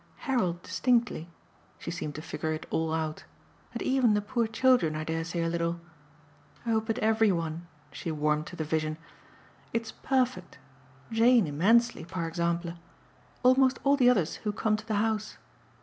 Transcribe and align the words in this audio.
Harold 0.25 0.63
distinctly" 0.63 1.29
she 1.77 1.91
seemed 1.91 2.15
to 2.15 2.23
figure 2.23 2.51
it 2.53 2.65
all 2.71 2.91
out 2.91 3.23
"and 3.71 3.83
even 3.83 4.15
the 4.15 4.19
poor 4.21 4.47
children, 4.47 4.95
I 4.95 5.03
dare 5.03 5.23
say, 5.23 5.43
a 5.43 5.47
little. 5.47 5.79
Oh 6.65 6.81
but 6.81 6.97
every 6.97 7.31
one" 7.31 7.67
she 7.91 8.09
warmed 8.11 8.47
to 8.47 8.55
the 8.55 8.63
vision 8.63 8.97
"it's 9.73 9.91
perfect. 9.91 10.57
Jane 11.11 11.45
immensely, 11.45 12.03
par 12.03 12.27
example. 12.27 12.73
Almost 13.43 13.77
all 13.83 13.95
the 13.95 14.09
others 14.09 14.37
who 14.37 14.51
come 14.51 14.75
to 14.75 14.87
the 14.87 14.95
house. 14.95 15.37